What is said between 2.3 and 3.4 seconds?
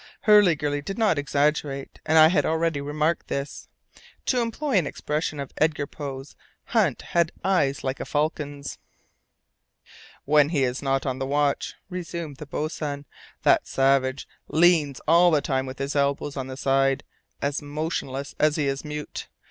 already remarked